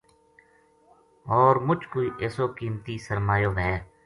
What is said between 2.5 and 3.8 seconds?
قیمتی سرمایو وھے